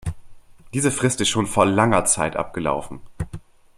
[0.73, 3.01] Diese Frist ist schon vor langer Zeit abgelaufen.